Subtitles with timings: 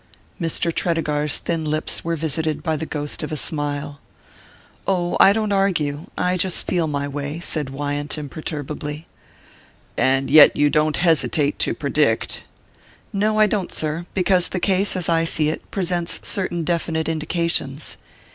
[0.41, 0.73] Mr.
[0.73, 3.99] Tredegar's thin lips were visited by the ghost of a smile.
[4.87, 9.05] "Oh, I don't argue I just feel my way," said Wyant imperturbably.
[9.95, 12.45] "And yet you don't hesitate to predict"
[13.13, 17.97] "No, I don't, sir; because the case, as I see it, presents certain definite indications."